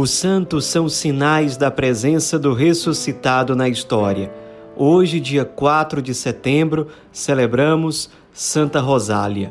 [0.00, 4.32] Os santos são sinais da presença do ressuscitado na história.
[4.76, 9.50] Hoje, dia 4 de setembro, celebramos Santa Rosália.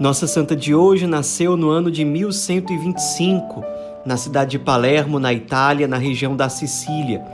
[0.00, 3.62] Nossa santa de hoje nasceu no ano de 1125,
[4.04, 7.24] na cidade de Palermo, na Itália, na região da Sicília.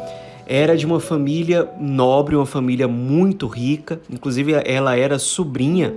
[0.47, 5.95] Era de uma família nobre, uma família muito rica, inclusive ela era sobrinha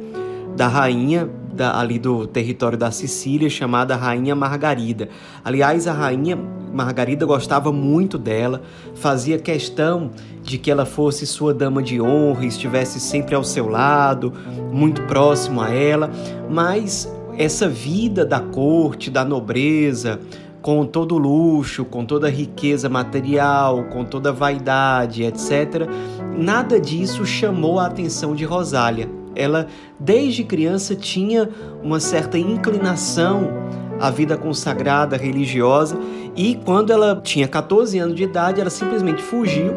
[0.56, 5.10] da rainha da, ali do território da Sicília, chamada Rainha Margarida.
[5.44, 6.38] Aliás, a Rainha
[6.72, 8.62] Margarida gostava muito dela,
[8.96, 10.12] fazia questão
[10.44, 14.32] de que ela fosse sua dama de honra, estivesse sempre ao seu lado,
[14.72, 16.10] muito próximo a ela,
[16.50, 20.20] mas essa vida da corte, da nobreza,
[20.62, 25.88] com todo o luxo, com toda a riqueza material, com toda a vaidade, etc.,
[26.38, 29.17] nada disso chamou a atenção de Rosália.
[29.38, 29.68] Ela,
[30.00, 31.48] desde criança, tinha
[31.84, 33.50] uma certa inclinação
[34.00, 35.98] à vida consagrada, religiosa,
[36.36, 39.74] e quando ela tinha 14 anos de idade, ela simplesmente fugiu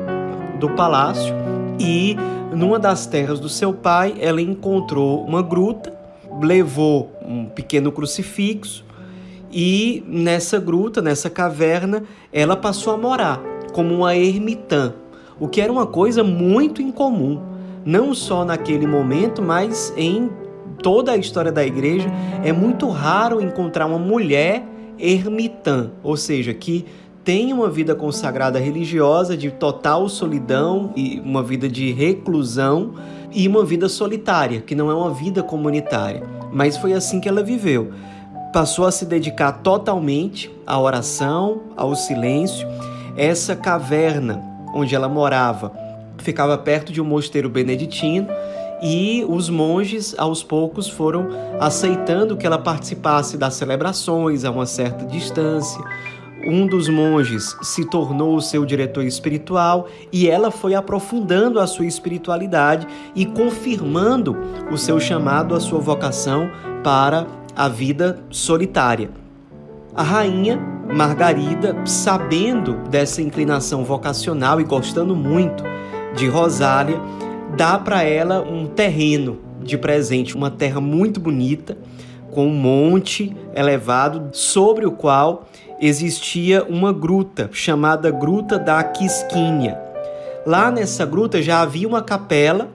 [0.58, 1.34] do palácio
[1.78, 2.16] e,
[2.54, 5.92] numa das terras do seu pai, ela encontrou uma gruta,
[6.42, 8.84] levou um pequeno crucifixo
[9.52, 13.40] e nessa gruta, nessa caverna, ela passou a morar
[13.72, 14.92] como uma ermitã,
[15.38, 17.49] o que era uma coisa muito incomum
[17.84, 20.30] não só naquele momento, mas em
[20.82, 22.08] toda a história da igreja,
[22.44, 24.64] é muito raro encontrar uma mulher
[24.98, 26.84] ermitã, ou seja, que
[27.24, 32.94] tem uma vida consagrada religiosa de total solidão e uma vida de reclusão
[33.30, 36.22] e uma vida solitária, que não é uma vida comunitária.
[36.52, 37.92] Mas foi assim que ela viveu.
[38.52, 42.66] Passou a se dedicar totalmente à oração, ao silêncio.
[43.16, 44.42] Essa caverna
[44.74, 45.72] onde ela morava
[46.22, 48.28] ficava perto de um mosteiro beneditino
[48.82, 51.28] e os monges aos poucos foram
[51.58, 55.82] aceitando que ela participasse das celebrações a uma certa distância.
[56.46, 61.84] Um dos monges se tornou o seu diretor espiritual e ela foi aprofundando a sua
[61.84, 64.34] espiritualidade e confirmando
[64.70, 66.50] o seu chamado, a sua vocação
[66.82, 69.10] para a vida solitária.
[69.94, 70.58] A rainha
[70.90, 75.62] Margarida, sabendo dessa inclinação vocacional e gostando muito
[76.14, 77.00] de Rosália,
[77.56, 81.76] dá para ela um terreno de presente, uma terra muito bonita,
[82.30, 85.48] com um monte elevado sobre o qual
[85.80, 89.78] existia uma gruta chamada Gruta da Quisquinha.
[90.46, 92.68] Lá nessa gruta já havia uma capela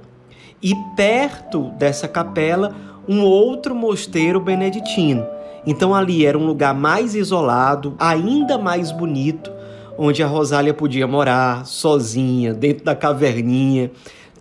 [0.61, 2.75] e perto dessa capela
[3.07, 5.25] um outro mosteiro beneditino.
[5.65, 9.51] Então ali era um lugar mais isolado, ainda mais bonito,
[9.97, 13.91] onde a Rosália podia morar sozinha, dentro da caverninha,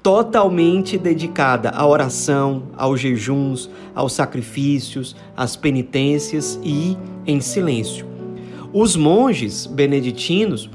[0.03, 8.07] totalmente dedicada à oração, aos jejuns, aos sacrifícios, às penitências e em silêncio.
[8.73, 10.69] Os monges beneditinos,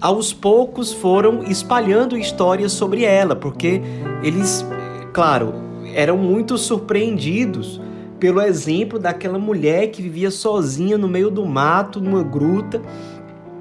[0.00, 3.80] aos poucos, foram espalhando histórias sobre ela, porque
[4.22, 4.64] eles,
[5.12, 5.52] claro,
[5.94, 7.80] eram muito surpreendidos
[8.20, 12.80] pelo exemplo daquela mulher que vivia sozinha no meio do mato, numa gruta,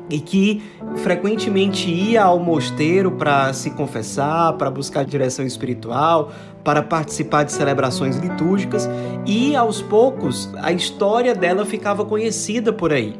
[0.10, 0.62] e que
[0.98, 6.32] frequentemente ia ao mosteiro para se confessar, para buscar direção espiritual,
[6.64, 8.90] para participar de celebrações litúrgicas
[9.26, 13.16] e aos poucos a história dela ficava conhecida por aí.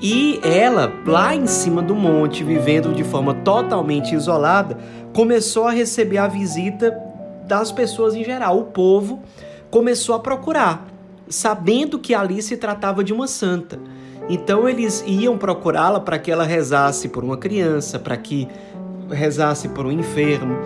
[0.00, 4.76] E ela, lá em cima do monte, vivendo de forma totalmente isolada,
[5.12, 6.96] começou a receber a visita
[7.46, 8.58] das pessoas em geral.
[8.58, 9.22] O povo
[9.70, 10.88] começou a procurar,
[11.28, 13.78] sabendo que ali se tratava de uma santa.
[14.28, 18.48] Então eles iam procurá-la para que ela rezasse por uma criança, para que
[19.10, 20.56] rezasse por um enfermo,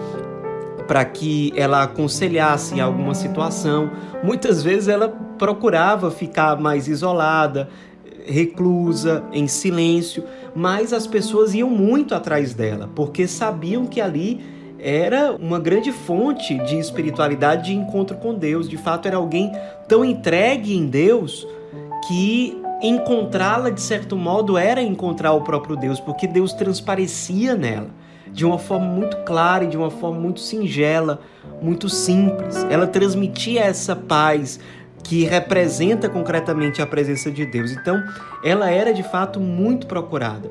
[0.87, 3.91] para que ela aconselhasse em alguma situação.
[4.23, 7.69] Muitas vezes ela procurava ficar mais isolada,
[8.25, 10.25] reclusa, em silêncio,
[10.55, 14.41] mas as pessoas iam muito atrás dela, porque sabiam que ali
[14.79, 18.69] era uma grande fonte de espiritualidade, de encontro com Deus.
[18.69, 19.51] De fato, era alguém
[19.89, 21.47] tão entregue em Deus
[22.07, 27.89] que encontrá-la, de certo modo, era encontrar o próprio Deus, porque Deus transparecia nela
[28.33, 31.21] de uma forma muito clara e de uma forma muito singela,
[31.63, 32.67] muito simples.
[32.69, 34.61] Ela transmitia essa paz
[35.03, 37.71] que representa concretamente a presença de Deus.
[37.71, 38.03] Então,
[38.45, 40.51] ela era de fato muito procurada.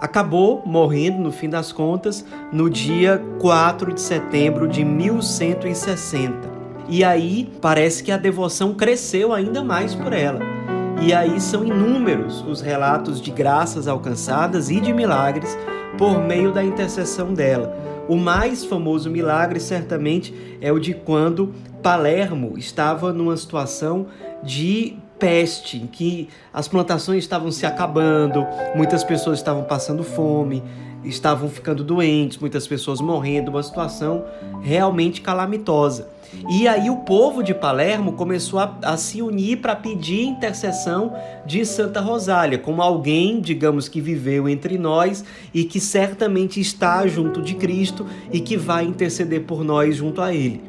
[0.00, 6.52] Acabou morrendo, no fim das contas, no dia 4 de setembro de 1160.
[6.88, 10.53] E aí parece que a devoção cresceu ainda mais por ela.
[11.02, 15.56] E aí são inúmeros os relatos de graças alcançadas e de milagres
[15.98, 17.76] por meio da intercessão dela.
[18.08, 21.52] O mais famoso milagre, certamente, é o de quando
[21.82, 24.06] Palermo estava numa situação
[24.42, 30.62] de peste, em que as plantações estavam se acabando, muitas pessoas estavam passando fome,
[31.04, 34.24] estavam ficando doentes, muitas pessoas morrendo, uma situação
[34.62, 36.08] realmente calamitosa.
[36.50, 41.14] E aí o povo de Palermo começou a, a se unir para pedir intercessão
[41.46, 47.40] de Santa Rosália, como alguém, digamos que viveu entre nós e que certamente está junto
[47.40, 50.62] de Cristo e que vai interceder por nós junto a Ele.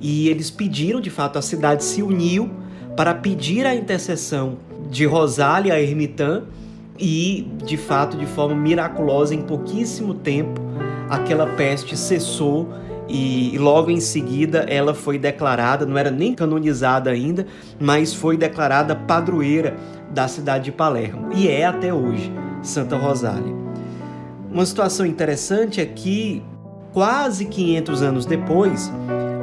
[0.00, 2.50] E eles pediram, de fato, a cidade se uniu
[2.98, 4.58] para pedir a intercessão
[4.90, 6.42] de Rosália, a ermitã,
[6.98, 10.60] e, de fato, de forma miraculosa, em pouquíssimo tempo,
[11.08, 12.68] aquela peste cessou
[13.08, 17.46] e logo em seguida ela foi declarada, não era nem canonizada ainda,
[17.78, 19.76] mas foi declarada padroeira
[20.10, 22.32] da cidade de Palermo e é até hoje
[22.64, 23.54] Santa Rosália.
[24.50, 26.42] Uma situação interessante é que
[26.92, 28.92] quase 500 anos depois,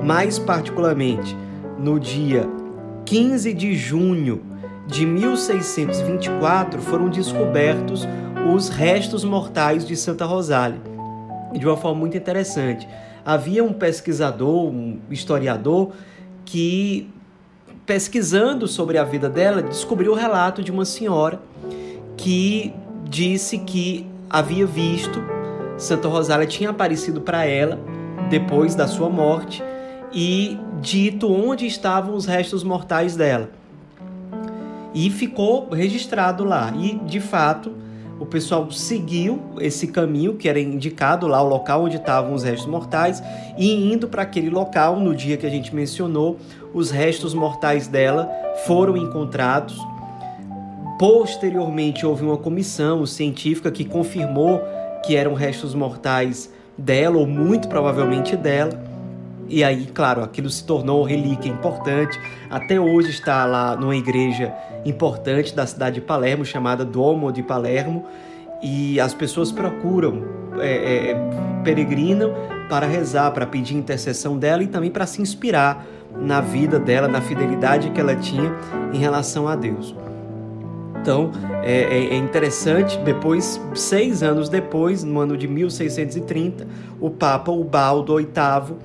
[0.03, 1.37] mais particularmente
[1.79, 2.45] no dia
[3.05, 4.41] 15 de junho
[4.87, 8.07] de 1624, foram descobertos
[8.53, 10.79] os restos mortais de Santa Rosália.
[11.53, 12.87] De uma forma muito interessante
[13.25, 15.91] havia um pesquisador, um historiador,
[16.45, 17.09] que
[17.85, 21.39] pesquisando sobre a vida dela, descobriu o relato de uma senhora
[22.15, 22.71] que
[23.09, 25.23] disse que havia visto
[25.77, 27.79] Santa Rosália tinha aparecido para ela
[28.29, 29.63] depois da sua morte
[30.15, 33.49] e dito onde estavam os restos mortais dela.
[34.93, 36.73] E ficou registrado lá.
[36.73, 37.73] E de fato,
[38.17, 42.65] o pessoal seguiu esse caminho que era indicado lá, o local onde estavam os restos
[42.65, 43.21] mortais,
[43.57, 46.37] e indo para aquele local, no dia que a gente mencionou,
[46.73, 48.31] os restos mortais dela
[48.65, 49.77] foram encontrados.
[50.97, 54.61] Posteriormente, houve uma comissão científica que confirmou
[55.05, 58.94] que eram restos mortais dela, ou muito provavelmente dela.
[59.47, 62.19] E aí, claro, aquilo se tornou relíquia importante.
[62.49, 64.53] Até hoje está lá numa igreja
[64.85, 68.05] importante da cidade de Palermo, chamada Duomo de Palermo,
[68.61, 70.23] e as pessoas procuram,
[70.59, 71.15] é, é,
[71.63, 72.33] peregrinam
[72.69, 75.85] para rezar, para pedir intercessão dela e também para se inspirar
[76.17, 78.51] na vida dela, na fidelidade que ela tinha
[78.93, 79.93] em relação a Deus.
[81.01, 81.31] Então
[81.61, 86.65] é, é, é interessante, depois, seis anos depois, no ano de 1630,
[86.99, 88.75] o Papa Ubaldo VIII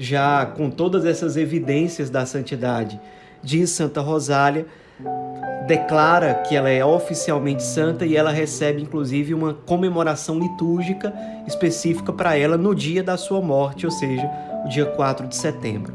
[0.00, 2.98] já com todas essas evidências da santidade
[3.42, 4.66] de Santa Rosália,
[5.66, 11.12] declara que ela é oficialmente santa e ela recebe inclusive uma comemoração litúrgica
[11.46, 14.28] específica para ela no dia da sua morte, ou seja,
[14.64, 15.92] o dia 4 de setembro.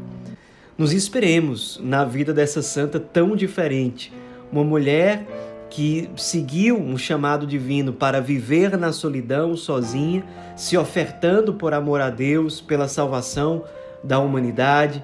[0.78, 4.12] Nos esperemos na vida dessa santa tão diferente,
[4.52, 5.26] uma mulher
[5.68, 10.24] que seguiu um chamado divino para viver na solidão sozinha,
[10.54, 13.64] se ofertando por amor a Deus, pela salvação
[14.06, 15.02] da humanidade,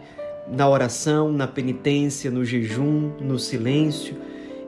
[0.48, 4.16] na oração, na penitência, no jejum, no silêncio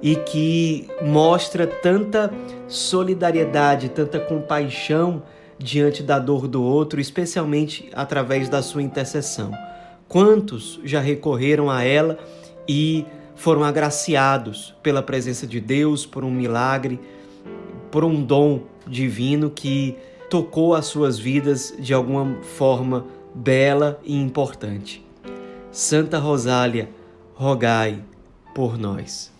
[0.02, 2.30] e que mostra tanta
[2.68, 5.22] solidariedade, tanta compaixão
[5.58, 9.52] diante da dor do outro, especialmente através da sua intercessão.
[10.08, 12.18] Quantos já recorreram a ela
[12.68, 17.00] e foram agraciados pela presença de Deus, por um milagre,
[17.90, 19.96] por um dom divino que
[20.28, 25.04] tocou as suas vidas de alguma forma bela e importante.
[25.72, 26.88] Santa Rosália,
[27.34, 28.02] rogai
[28.54, 29.33] por nós.